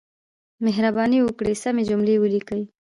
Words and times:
مهرباني 0.65 1.19
وکړئ 1.21 1.55
سمې 1.63 1.83
جملې 1.89 2.15
ولیکئ. 2.19 2.63